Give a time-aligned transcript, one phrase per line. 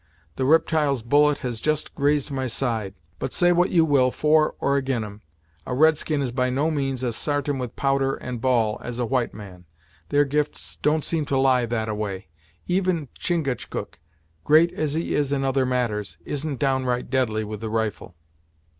[0.35, 4.75] The riptyle's bullet has just grazed my side but say what you will for or
[4.75, 5.21] ag'in 'em,
[5.63, 9.05] a red skin is by no means as sartain with powder and ball as a
[9.05, 9.65] white man.
[10.09, 12.29] Their gifts don't seem to lie that a way.
[12.65, 13.99] Even Chingachgook,
[14.43, 18.15] great as he is in other matters, isn't downright deadly with the rifle."